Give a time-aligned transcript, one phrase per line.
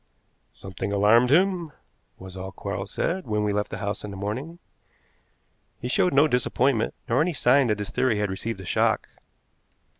[0.55, 1.73] "Something alarmed him,"
[2.17, 4.57] was all Quarles said when we left the house in the morning.
[5.79, 9.09] He showed no disappointment, nor any sign that his theory had received a shock.